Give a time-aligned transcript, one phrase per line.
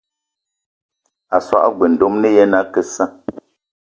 [1.35, 3.05] A so g-beu ndomni ye na ake issa.